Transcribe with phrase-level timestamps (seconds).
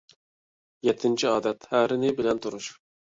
[0.87, 2.73] يەتتىنچى ئادەت، ھەرىنى بىلەپ تۇرۇش.